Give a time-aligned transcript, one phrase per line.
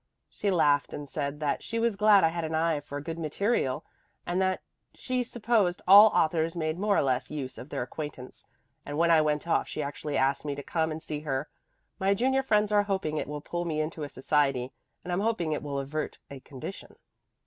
[0.31, 3.85] She laughed and said that she was glad I had an eye for good material
[4.25, 4.63] and that
[4.95, 8.43] she supposed all authors made more or less use of their acquaintance,
[8.83, 11.49] and when I went off she actually asked me to come and see her.
[11.99, 14.71] My junior friends are hoping it will pull me into a society
[15.03, 16.95] and I'm hoping it will avert a condition."